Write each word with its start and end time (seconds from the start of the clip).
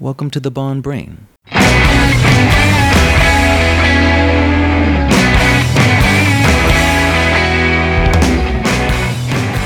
welcome 0.00 0.30
to 0.30 0.38
the 0.38 0.50
Bond 0.50 0.82
Brain. 0.82 1.26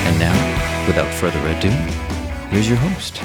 And 0.04 0.18
now, 0.18 0.86
without 0.86 1.12
further 1.14 1.38
ado, 1.48 1.68
here's 2.50 2.68
your 2.68 2.78
host, 2.78 3.20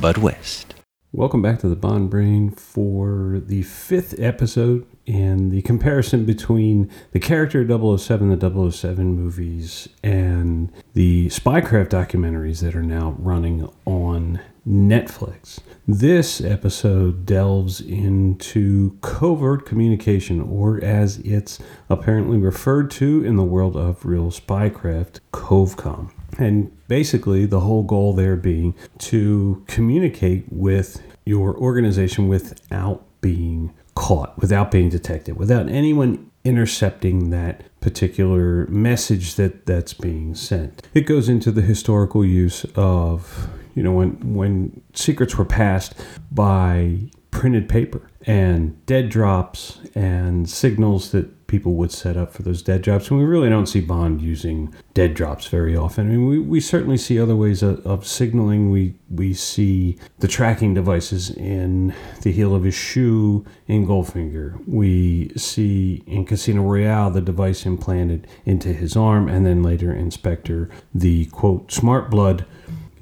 Bud 0.00 0.18
West. 0.18 0.74
Welcome 1.10 1.42
back 1.42 1.58
to 1.58 1.68
the 1.68 1.76
Bond 1.76 2.08
Brain 2.08 2.50
for 2.50 3.42
the 3.44 3.62
fifth 3.64 4.14
episode 4.18 4.86
and 5.06 5.50
the 5.50 5.62
comparison 5.62 6.24
between 6.24 6.88
the 7.10 7.18
character 7.20 7.66
007, 7.66 8.38
the 8.38 8.70
007 8.70 9.14
movies, 9.14 9.88
and 10.02 10.72
the 10.94 11.26
Spycraft 11.26 11.88
documentaries 11.88 12.60
that 12.62 12.74
are 12.76 12.82
now 12.82 13.16
running 13.18 13.68
on 13.84 14.40
Netflix. 14.66 15.58
This 15.88 16.40
episode 16.40 17.26
delves 17.26 17.80
into 17.80 18.96
covert 19.00 19.66
communication, 19.66 20.40
or 20.40 20.82
as 20.84 21.18
it's 21.18 21.58
apparently 21.88 22.38
referred 22.38 22.90
to 22.92 23.24
in 23.24 23.36
the 23.36 23.42
world 23.42 23.76
of 23.76 24.06
real 24.06 24.30
spycraft, 24.30 25.18
COVCOM. 25.32 26.12
And 26.38 26.70
basically, 26.88 27.46
the 27.46 27.60
whole 27.60 27.82
goal 27.82 28.14
there 28.14 28.36
being 28.36 28.74
to 28.98 29.64
communicate 29.66 30.44
with 30.50 31.02
your 31.24 31.56
organization 31.56 32.28
without 32.28 33.04
being 33.20 33.74
caught, 33.94 34.38
without 34.38 34.70
being 34.70 34.88
detected, 34.88 35.36
without 35.36 35.68
anyone 35.68 36.30
intercepting 36.44 37.30
that 37.30 37.62
particular 37.80 38.66
message 38.66 39.34
that 39.36 39.66
that's 39.66 39.94
being 39.94 40.34
sent. 40.34 40.82
It 40.94 41.02
goes 41.02 41.28
into 41.28 41.52
the 41.52 41.62
historical 41.62 42.24
use 42.24 42.64
of, 42.74 43.48
you 43.74 43.82
know, 43.82 43.92
when 43.92 44.34
when 44.34 44.82
secrets 44.94 45.36
were 45.36 45.44
passed 45.44 45.94
by 46.30 46.98
printed 47.30 47.68
paper 47.68 48.08
and 48.26 48.84
dead 48.86 49.08
drops 49.08 49.80
and 49.94 50.48
signals 50.48 51.10
that 51.10 51.46
people 51.52 51.74
would 51.74 51.90
set 51.90 52.16
up 52.16 52.32
for 52.32 52.42
those 52.42 52.62
dead 52.62 52.80
drops. 52.80 53.10
And 53.10 53.18
we 53.18 53.26
really 53.26 53.50
don't 53.50 53.66
see 53.66 53.80
Bond 53.80 54.22
using 54.22 54.74
dead 54.94 55.12
drops 55.12 55.48
very 55.48 55.76
often. 55.76 56.06
I 56.06 56.10
mean, 56.10 56.26
we, 56.26 56.38
we 56.38 56.60
certainly 56.60 56.96
see 56.96 57.20
other 57.20 57.36
ways 57.36 57.62
of, 57.62 57.84
of 57.86 58.06
signaling. 58.06 58.70
We, 58.70 58.94
we 59.10 59.34
see 59.34 59.98
the 60.20 60.28
tracking 60.28 60.72
devices 60.72 61.30
in 61.30 61.94
the 62.22 62.32
heel 62.32 62.54
of 62.54 62.64
his 62.64 62.74
shoe 62.74 63.44
in 63.66 63.86
Goldfinger. 63.86 64.66
We 64.66 65.30
see 65.36 66.02
in 66.06 66.24
Casino 66.24 66.62
Royale 66.62 67.10
the 67.10 67.20
device 67.20 67.66
implanted 67.66 68.26
into 68.46 68.72
his 68.72 68.96
arm, 68.96 69.28
and 69.28 69.44
then 69.44 69.62
later 69.62 69.92
in 69.92 70.10
Spectre, 70.10 70.70
the 70.94 71.26
quote, 71.26 71.70
smart 71.70 72.10
blood 72.10 72.46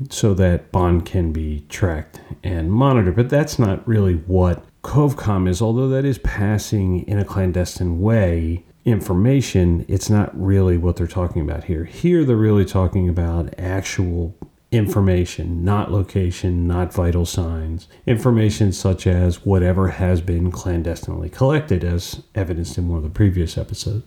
so 0.09 0.35
that 0.35 0.73
Bond 0.73 1.05
can 1.05 1.33
be 1.33 1.65
tracked 1.69 2.21
and 2.43 2.73
monitored. 2.73 3.17
But 3.17 3.29
that's 3.29 3.59
not 3.59 3.87
really 3.87 4.15
what 4.15 4.65
COVCOM 4.83 5.49
is, 5.49 5.61
although 5.61 5.89
that 5.89 6.05
is 6.05 6.19
passing 6.19 7.07
in 7.07 7.19
a 7.19 7.25
clandestine 7.25 8.01
way 8.01 8.65
information, 8.85 9.85
it's 9.89 10.09
not 10.09 10.31
really 10.41 10.79
what 10.79 10.97
they're 10.97 11.07
talking 11.07 11.43
about 11.43 11.65
here. 11.65 11.85
Here, 11.85 12.25
they're 12.25 12.37
really 12.37 12.65
talking 12.65 13.09
about 13.09 13.55
actual 13.59 14.35
information, 14.73 15.65
not 15.65 15.91
location, 15.91 16.67
not 16.67 16.93
vital 16.93 17.27
signs. 17.27 17.89
Information 18.07 18.73
such 18.73 19.07
as 19.07 19.45
whatever 19.45 19.89
has 19.89 20.21
been 20.21 20.51
clandestinely 20.51 21.29
collected, 21.29 21.85
as 21.85 22.23
evidenced 22.35 22.79
in 22.79 22.89
one 22.89 22.99
of 22.99 23.05
the 23.05 23.11
previous 23.11 23.59
episodes. 23.59 24.05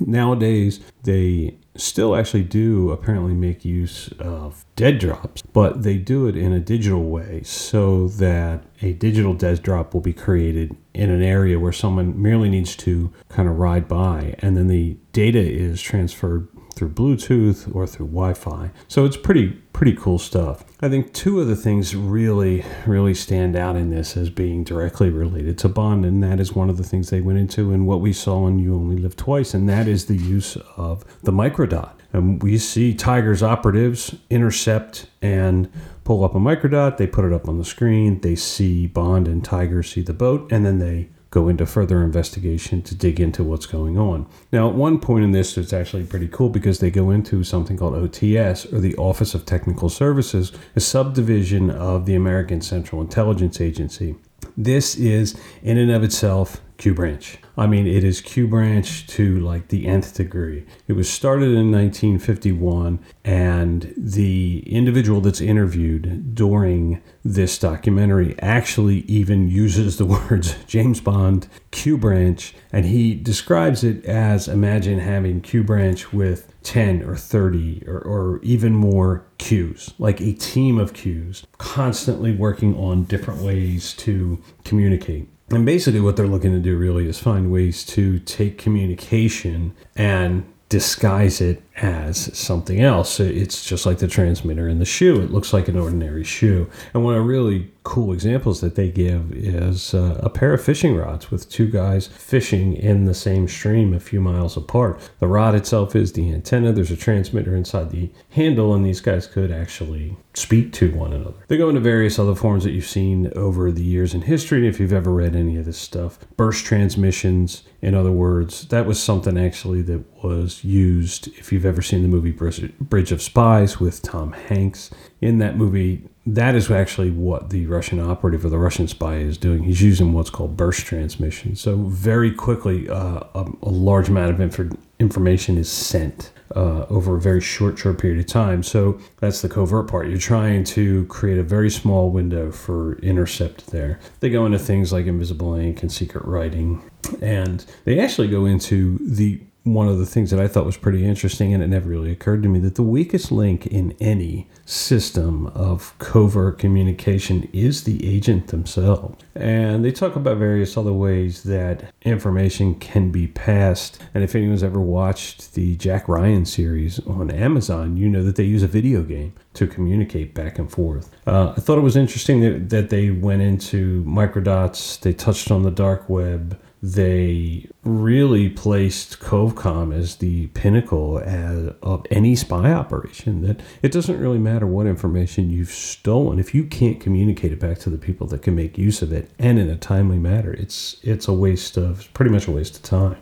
Nowadays, 0.00 0.80
they 1.02 1.56
still 1.76 2.14
actually 2.14 2.44
do 2.44 2.90
apparently 2.90 3.34
make 3.34 3.64
use 3.64 4.08
of 4.18 4.64
dead 4.76 4.98
drops, 4.98 5.42
but 5.52 5.82
they 5.82 5.96
do 5.96 6.28
it 6.28 6.36
in 6.36 6.52
a 6.52 6.60
digital 6.60 7.04
way 7.04 7.42
so 7.42 8.08
that 8.08 8.64
a 8.80 8.92
digital 8.92 9.34
dead 9.34 9.62
drop 9.62 9.92
will 9.92 10.00
be 10.00 10.12
created 10.12 10.76
in 10.92 11.10
an 11.10 11.22
area 11.22 11.58
where 11.58 11.72
someone 11.72 12.20
merely 12.20 12.48
needs 12.48 12.76
to 12.76 13.12
kind 13.28 13.48
of 13.48 13.58
ride 13.58 13.88
by, 13.88 14.36
and 14.38 14.56
then 14.56 14.68
the 14.68 14.96
data 15.12 15.40
is 15.40 15.82
transferred 15.82 16.48
through 16.74 16.90
Bluetooth 16.90 17.74
or 17.74 17.86
through 17.86 18.06
Wi-Fi. 18.06 18.70
So 18.88 19.04
it's 19.04 19.16
pretty 19.16 19.60
pretty 19.72 19.94
cool 19.94 20.18
stuff. 20.18 20.64
I 20.80 20.88
think 20.88 21.12
two 21.12 21.40
of 21.40 21.48
the 21.48 21.56
things 21.56 21.96
really 21.96 22.64
really 22.86 23.14
stand 23.14 23.56
out 23.56 23.76
in 23.76 23.90
this 23.90 24.16
as 24.16 24.30
being 24.30 24.64
directly 24.64 25.10
related 25.10 25.58
to 25.58 25.68
Bond, 25.68 26.04
and 26.04 26.22
that 26.22 26.40
is 26.40 26.52
one 26.52 26.70
of 26.70 26.76
the 26.76 26.84
things 26.84 27.10
they 27.10 27.20
went 27.20 27.38
into 27.38 27.72
and 27.72 27.86
what 27.86 28.00
we 28.00 28.12
saw 28.12 28.46
in 28.46 28.58
You 28.58 28.74
Only 28.74 28.96
Live 28.96 29.16
Twice, 29.16 29.54
and 29.54 29.68
that 29.68 29.88
is 29.88 30.06
the 30.06 30.16
use 30.16 30.56
of 30.76 31.04
the 31.22 31.32
microdot. 31.32 31.92
And 32.12 32.40
we 32.40 32.58
see 32.58 32.94
Tiger's 32.94 33.42
operatives 33.42 34.14
intercept 34.30 35.06
and 35.20 35.68
pull 36.04 36.22
up 36.22 36.36
a 36.36 36.38
microdot. 36.38 36.96
They 36.96 37.08
put 37.08 37.24
it 37.24 37.32
up 37.32 37.48
on 37.48 37.58
the 37.58 37.64
screen. 37.64 38.20
They 38.20 38.36
see 38.36 38.86
Bond 38.86 39.26
and 39.26 39.44
Tiger 39.44 39.82
see 39.82 40.02
the 40.02 40.12
boat, 40.12 40.52
and 40.52 40.64
then 40.64 40.78
they 40.78 41.08
go 41.34 41.48
into 41.48 41.66
further 41.66 42.02
investigation 42.02 42.80
to 42.80 42.94
dig 42.94 43.18
into 43.18 43.42
what's 43.42 43.66
going 43.66 43.98
on. 43.98 44.24
Now, 44.52 44.68
at 44.68 44.76
one 44.76 45.00
point 45.00 45.24
in 45.24 45.32
this, 45.32 45.58
it's 45.58 45.72
actually 45.72 46.04
pretty 46.04 46.28
cool 46.28 46.48
because 46.48 46.78
they 46.78 46.92
go 46.92 47.10
into 47.10 47.42
something 47.42 47.76
called 47.76 47.94
OTS, 47.94 48.72
or 48.72 48.78
the 48.78 48.94
Office 48.96 49.34
of 49.34 49.44
Technical 49.44 49.88
Services, 49.88 50.52
a 50.76 50.80
subdivision 50.80 51.70
of 51.70 52.06
the 52.06 52.14
American 52.14 52.60
Central 52.60 53.00
Intelligence 53.00 53.60
Agency. 53.60 54.14
This 54.56 54.94
is, 54.94 55.36
in 55.62 55.76
and 55.76 55.90
of 55.90 56.04
itself, 56.04 56.60
Q 56.76 56.94
Branch. 56.94 57.38
I 57.56 57.66
mean, 57.66 57.86
it 57.86 58.02
is 58.02 58.20
Q 58.20 58.48
Branch 58.48 59.06
to 59.06 59.38
like 59.38 59.68
the 59.68 59.86
nth 59.86 60.14
degree. 60.14 60.66
It 60.88 60.94
was 60.94 61.08
started 61.08 61.50
in 61.50 61.70
1951, 61.70 62.98
and 63.24 63.94
the 63.96 64.62
individual 64.66 65.20
that's 65.20 65.40
interviewed 65.40 66.34
during 66.34 67.00
this 67.24 67.58
documentary 67.58 68.34
actually 68.40 68.98
even 69.00 69.48
uses 69.48 69.98
the 69.98 70.04
words 70.30 70.56
James 70.66 71.00
Bond, 71.00 71.46
Q 71.70 71.96
Branch, 71.96 72.54
and 72.72 72.86
he 72.86 73.14
describes 73.14 73.84
it 73.84 74.04
as 74.04 74.48
imagine 74.48 74.98
having 74.98 75.40
Q 75.40 75.62
Branch 75.62 76.12
with 76.12 76.52
10 76.64 77.02
or 77.02 77.14
30 77.14 77.84
or, 77.86 77.98
or 77.98 78.40
even 78.42 78.74
more 78.74 79.24
Qs, 79.38 79.92
like 79.98 80.20
a 80.20 80.32
team 80.32 80.78
of 80.78 80.92
Qs, 80.92 81.44
constantly 81.58 82.32
working 82.32 82.74
on 82.76 83.04
different 83.04 83.42
ways 83.42 83.92
to 83.94 84.42
communicate. 84.64 85.28
And 85.50 85.66
basically, 85.66 86.00
what 86.00 86.16
they're 86.16 86.26
looking 86.26 86.52
to 86.52 86.58
do 86.58 86.76
really 86.76 87.06
is 87.08 87.18
find 87.18 87.52
ways 87.52 87.84
to 87.86 88.18
take 88.20 88.58
communication 88.58 89.74
and 89.94 90.50
disguise 90.68 91.40
it 91.40 91.62
as 91.76 92.36
something 92.36 92.80
else. 92.80 93.18
It's 93.18 93.64
just 93.64 93.84
like 93.84 93.98
the 93.98 94.08
transmitter 94.08 94.68
in 94.68 94.78
the 94.78 94.84
shoe. 94.84 95.20
It 95.20 95.32
looks 95.32 95.52
like 95.52 95.68
an 95.68 95.78
ordinary 95.78 96.24
shoe. 96.24 96.70
And 96.92 97.04
one 97.04 97.14
of 97.14 97.20
the 97.20 97.26
really 97.26 97.70
cool 97.84 98.12
examples 98.12 98.60
that 98.62 98.76
they 98.76 98.88
give 98.88 99.30
is 99.32 99.92
uh, 99.92 100.18
a 100.22 100.30
pair 100.30 100.54
of 100.54 100.64
fishing 100.64 100.96
rods 100.96 101.30
with 101.30 101.50
two 101.50 101.68
guys 101.68 102.06
fishing 102.06 102.74
in 102.74 103.04
the 103.04 103.12
same 103.12 103.46
stream 103.46 103.92
a 103.92 104.00
few 104.00 104.20
miles 104.20 104.56
apart. 104.56 104.98
The 105.18 105.26
rod 105.26 105.54
itself 105.54 105.94
is 105.94 106.12
the 106.12 106.32
antenna. 106.32 106.72
There's 106.72 106.90
a 106.90 106.96
transmitter 106.96 107.54
inside 107.54 107.90
the 107.90 108.10
handle, 108.30 108.74
and 108.74 108.84
these 108.84 109.00
guys 109.00 109.26
could 109.26 109.50
actually 109.50 110.16
speak 110.32 110.72
to 110.72 110.92
one 110.92 111.12
another. 111.12 111.44
They 111.48 111.58
go 111.58 111.68
into 111.68 111.80
various 111.80 112.18
other 112.18 112.34
forms 112.34 112.64
that 112.64 112.72
you've 112.72 112.86
seen 112.86 113.30
over 113.36 113.70
the 113.70 113.84
years 113.84 114.14
in 114.14 114.22
history. 114.22 114.66
If 114.66 114.80
you've 114.80 114.92
ever 114.92 115.12
read 115.12 115.36
any 115.36 115.56
of 115.58 115.66
this 115.66 115.78
stuff, 115.78 116.18
burst 116.36 116.64
transmissions, 116.64 117.64
in 117.82 117.94
other 117.94 118.10
words, 118.10 118.66
that 118.68 118.86
was 118.86 119.00
something 119.00 119.36
actually 119.36 119.82
that 119.82 120.02
was 120.24 120.64
used 120.64 121.28
if 121.38 121.52
you've 121.52 121.63
you've 121.64 121.74
ever 121.74 121.82
seen 121.82 122.02
the 122.02 122.08
movie 122.08 122.30
Bridge 122.30 123.10
of 123.10 123.22
Spies 123.22 123.80
with 123.80 124.02
Tom 124.02 124.32
Hanks. 124.32 124.90
In 125.22 125.38
that 125.38 125.56
movie, 125.56 126.06
that 126.26 126.54
is 126.54 126.70
actually 126.70 127.10
what 127.10 127.48
the 127.48 127.64
Russian 127.66 128.00
operative 128.00 128.44
or 128.44 128.50
the 128.50 128.58
Russian 128.58 128.86
spy 128.86 129.16
is 129.16 129.38
doing. 129.38 129.62
He's 129.62 129.80
using 129.80 130.12
what's 130.12 130.28
called 130.28 130.58
burst 130.58 130.84
transmission. 130.84 131.56
So, 131.56 131.76
very 131.76 132.30
quickly, 132.32 132.86
uh, 132.90 133.20
a, 133.34 133.50
a, 133.62 133.70
large 133.70 134.10
amount 134.10 134.30
of 134.30 134.40
inf- 134.40 134.76
information 135.00 135.56
is 135.56 135.70
sent. 135.70 136.32
Uh, 136.54 136.86
over 136.88 137.16
a 137.16 137.20
very 137.20 137.40
short, 137.40 137.76
short 137.76 137.98
period 137.98 138.20
of 138.20 138.26
time. 138.26 138.62
So 138.62 139.00
that's 139.18 139.42
the 139.42 139.48
covert 139.48 139.88
part. 139.88 140.08
You're 140.08 140.18
trying 140.18 140.62
to 140.64 141.04
create 141.06 141.38
a 141.38 141.42
very 141.42 141.68
small 141.68 142.10
window 142.10 142.52
for 142.52 142.96
intercept 142.98 143.68
there. 143.68 143.98
They 144.20 144.28
go 144.28 144.46
into 144.46 144.58
things 144.58 144.92
like 144.92 145.06
invisible 145.06 145.54
ink 145.54 145.82
and 145.82 145.90
secret 145.90 146.24
writing, 146.24 146.88
and 147.20 147.64
they 147.84 147.98
actually 147.98 148.28
go 148.28 148.44
into 148.44 148.98
the 149.00 149.40
one 149.64 149.88
of 149.88 149.98
the 149.98 150.06
things 150.06 150.30
that 150.30 150.38
I 150.38 150.46
thought 150.46 150.66
was 150.66 150.76
pretty 150.76 151.06
interesting, 151.06 151.54
and 151.54 151.62
it 151.62 151.68
never 151.68 151.88
really 151.88 152.12
occurred 152.12 152.42
to 152.42 152.48
me, 152.50 152.58
that 152.60 152.74
the 152.74 152.82
weakest 152.82 153.32
link 153.32 153.66
in 153.66 153.96
any 153.98 154.46
system 154.66 155.46
of 155.48 155.98
covert 155.98 156.58
communication 156.58 157.48
is 157.52 157.84
the 157.84 158.06
agent 158.06 158.48
themselves. 158.48 159.24
And 159.34 159.82
they 159.82 159.90
talk 159.90 160.16
about 160.16 160.36
various 160.36 160.76
other 160.76 160.92
ways 160.92 161.44
that 161.44 161.92
information 162.02 162.74
can 162.74 163.10
be 163.10 163.26
passed. 163.26 164.02
And 164.12 164.22
if 164.22 164.34
anyone's 164.34 164.62
ever 164.62 164.80
watched 164.80 165.54
the 165.54 165.76
Jack 165.76 166.08
Ryan 166.08 166.44
series 166.44 167.00
on 167.06 167.30
Amazon, 167.30 167.96
you 167.96 168.08
know 168.10 168.22
that 168.22 168.36
they 168.36 168.44
use 168.44 168.62
a 168.62 168.68
video 168.68 169.02
game 169.02 169.32
to 169.54 169.66
communicate 169.66 170.34
back 170.34 170.58
and 170.58 170.70
forth. 170.70 171.10
Uh, 171.26 171.54
I 171.56 171.60
thought 171.60 171.78
it 171.78 171.82
was 171.82 171.96
interesting 171.96 172.40
that, 172.40 172.68
that 172.68 172.90
they 172.90 173.10
went 173.10 173.40
into 173.40 174.04
microdots, 174.04 175.00
they 175.00 175.14
touched 175.14 175.50
on 175.50 175.62
the 175.62 175.70
dark 175.70 176.08
web 176.10 176.60
they 176.86 177.66
really 177.82 178.50
placed 178.50 179.18
Covcom 179.18 179.96
as 179.96 180.16
the 180.16 180.48
pinnacle 180.48 181.18
as, 181.18 181.72
of 181.82 182.06
any 182.10 182.36
spy 182.36 182.72
operation. 182.72 183.40
That 183.40 183.60
it 183.80 183.90
doesn't 183.90 184.20
really 184.20 184.38
matter 184.38 184.66
what 184.66 184.86
information 184.86 185.48
you've 185.48 185.70
stolen 185.70 186.38
if 186.38 186.54
you 186.54 186.64
can't 186.64 187.00
communicate 187.00 187.52
it 187.52 187.60
back 187.60 187.78
to 187.80 187.90
the 187.90 187.96
people 187.96 188.26
that 188.26 188.42
can 188.42 188.54
make 188.54 188.76
use 188.76 189.00
of 189.00 189.12
it 189.12 189.30
and 189.38 189.58
in 189.58 189.70
a 189.70 189.76
timely 189.76 190.18
manner. 190.18 190.52
It's 190.52 190.96
it's 191.02 191.26
a 191.26 191.32
waste 191.32 191.78
of 191.78 192.12
pretty 192.12 192.30
much 192.30 192.48
a 192.48 192.50
waste 192.50 192.76
of 192.76 192.82
time. 192.82 193.16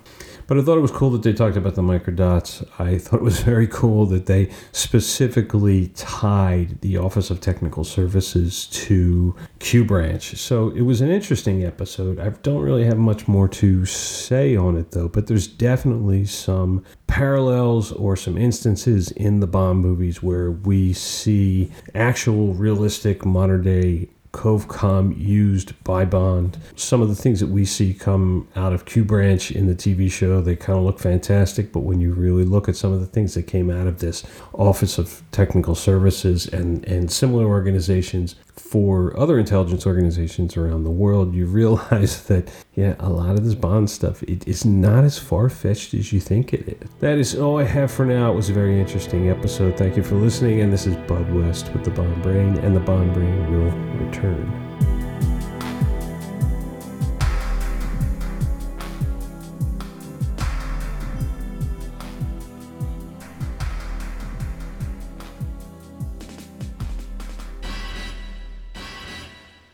But 0.47 0.59
I 0.59 0.63
thought 0.63 0.79
it 0.79 0.83
was 0.83 0.91
cool 0.91 1.11
that 1.11 1.23
they 1.23 1.33
talked 1.33 1.57
about 1.57 1.75
the 1.75 1.83
microdots. 1.83 2.67
I 2.79 2.99
thought 2.99 3.21
it 3.21 3.23
was 3.23 3.41
very 3.41 3.67
cool 3.67 4.07
that 4.07 4.27
they 4.27 4.51
specifically 4.73 5.89
tied 5.89 6.81
the 6.81 6.99
Office 6.99 7.31
of 7.31 7.41
Technical 7.41 7.85
Services 7.85 8.67
to 8.67 9.35
Q 9.59 9.85
Branch. 9.85 10.37
So 10.37 10.71
it 10.71 10.83
was 10.83 11.01
an 11.01 11.11
interesting 11.11 11.65
episode. 11.65 12.19
I 12.19 12.31
don't 12.43 12.63
really 12.63 12.85
have 12.85 12.99
much 12.99 13.29
more 13.29 13.49
to 13.49 13.87
say 13.87 14.57
on 14.57 14.77
it 14.77 14.93
though, 14.93 15.09
but 15.09 15.27
there's 15.27 15.47
definitely 15.47 16.25
some 16.25 16.85
parallels 17.07 17.93
or 17.93 18.17
some 18.17 18.39
instances 18.39 19.11
in 19.13 19.41
the 19.41 19.47
Bond 19.47 19.81
movies 19.81 20.23
where 20.23 20.51
we 20.51 20.93
see 20.93 21.71
actual 21.95 22.55
realistic 22.55 23.25
modern 23.25 23.63
day 23.63 24.09
Covcom 24.33 25.19
used 25.19 25.73
by 25.85 26.05
Bond. 26.05 26.59
Some 26.75 27.03
of 27.03 27.09
the 27.09 27.15
things 27.15 27.41
that 27.41 27.49
we 27.49 27.65
see 27.65 27.93
come 27.93 28.49
out 28.57 28.73
of 28.73 28.87
Q 28.87 29.05
Branch 29.05 29.51
in 29.51 29.67
the 29.67 29.75
TV 29.75 30.11
show, 30.11 30.41
they 30.41 30.57
kind 30.57 30.79
of 30.79 30.85
look 30.85 30.99
fantastic, 30.99 31.71
but 31.71 31.81
when 31.81 32.01
you 32.01 32.13
really 32.13 32.45
look 32.45 32.69
at 32.69 32.77
some 32.77 32.93
of 32.93 33.01
the 33.01 33.07
things 33.07 33.35
that 33.35 33.43
came 33.43 33.71
out 33.71 33.87
of 33.87 33.99
this 33.99 34.25
Office 34.55 34.99
of 34.99 35.23
Technical 35.33 35.75
Services 35.75 36.47
and, 36.47 36.85
and 36.87 37.13
similar 37.13 37.45
organizations 37.45 38.35
for 38.63 39.19
other 39.19 39.39
intelligence 39.39 39.87
organizations 39.87 40.57
around 40.57 40.85
the 40.85 40.91
world, 40.91 41.35
you 41.35 41.47
realize 41.47 42.23
that, 42.29 42.51
yeah, 42.75 42.95
a 42.99 43.11
lot 43.11 43.31
of 43.31 43.45
this 43.45 43.55
Bond 43.55 43.91
stuff 43.91 44.23
it 44.23 44.47
is 44.49 44.65
not 44.65 45.05
as 45.05 45.19
far 45.19 45.49
fetched 45.49 45.95
as 45.95 46.13
you 46.13 46.21
think 46.21 46.55
it 46.55 46.79
is. 46.81 46.91
That 47.01 47.19
is 47.19 47.35
all 47.35 47.59
I 47.59 47.65
have 47.65 47.91
for 47.91 48.07
now. 48.07 48.33
It 48.33 48.35
was 48.35 48.51
a 48.51 48.55
very 48.55 48.81
interesting 48.81 49.29
episode. 49.29 49.77
Thank 49.77 49.97
you 49.97 50.03
for 50.03 50.15
listening, 50.15 50.61
and 50.61 50.73
this 50.73 50.87
is 50.87 50.97
Bud 51.09 51.31
West 51.33 51.73
with 51.73 51.85
the 51.85 51.91
Bond 51.91 52.23
Brain, 52.23 52.57
and 52.59 52.75
the 52.75 52.81
Bond 52.81 53.13
Brain 53.13 53.51
will 53.51 53.71
return. 54.07 54.92